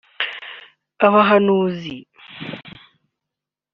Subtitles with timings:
[1.07, 1.95] abahanuzi